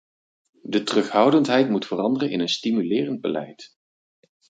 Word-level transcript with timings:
De 0.63 0.83
terughoudendheid 0.83 1.69
moet 1.69 1.85
veranderen 1.85 2.29
in 2.29 2.39
een 2.39 2.49
stimulerend 2.49 3.21
beleid. 3.21 3.75